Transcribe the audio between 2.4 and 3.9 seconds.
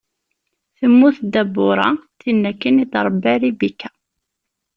akken i d-iṛebban Ribika.